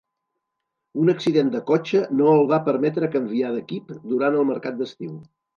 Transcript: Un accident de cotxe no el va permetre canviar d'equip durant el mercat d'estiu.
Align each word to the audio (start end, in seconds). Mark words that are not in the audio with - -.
Un 1.01 1.11
accident 1.13 1.51
de 1.57 1.61
cotxe 1.67 2.01
no 2.21 2.31
el 2.39 2.43
va 2.53 2.61
permetre 2.71 3.13
canviar 3.19 3.55
d'equip 3.59 3.95
durant 4.15 4.43
el 4.43 4.53
mercat 4.55 4.81
d'estiu. 4.83 5.17